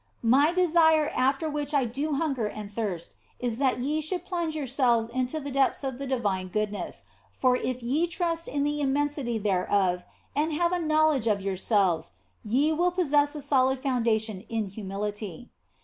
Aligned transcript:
My 0.23 0.51
desire 0.51 1.09
after 1.15 1.47
which 1.47 1.75
I 1.75 1.85
do 1.85 2.13
hunger 2.15 2.47
and 2.47 2.73
thirst 2.73 3.13
is 3.39 3.59
that 3.59 3.77
ye 3.77 4.01
should 4.01 4.25
plunge 4.25 4.55
yourselves 4.55 5.07
into 5.09 5.39
the 5.39 5.51
depths 5.51 5.83
of 5.83 5.99
the 5.99 6.07
divine 6.07 6.47
goodness, 6.47 7.03
for 7.31 7.55
if 7.55 7.83
ye 7.83 8.07
trust 8.07 8.47
in 8.47 8.63
the 8.63 8.81
immensity 8.81 9.37
thereof 9.37 10.03
and 10.35 10.53
have 10.53 10.71
a 10.71 10.79
knowledge 10.81 11.27
of 11.27 11.39
yourselves, 11.39 12.13
ye 12.43 12.73
will 12.73 12.89
possess 12.89 13.35
a 13.35 13.41
solid 13.41 13.77
foundation 13.77 14.41
in 14.49 14.65
humility. 14.69 15.51